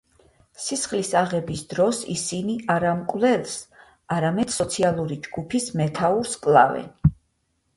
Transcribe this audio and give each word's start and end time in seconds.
სისხლის 0.61 1.09
აღების 1.19 1.59
დროს 1.73 1.99
ისინი 2.13 2.55
არა 2.77 2.93
მკვლელს, 3.01 3.53
არამედ 4.17 4.55
სოციალური 4.57 5.19
ჯგუფის 5.29 5.69
მეთაურს 5.83 6.35
კლავენ. 6.49 7.15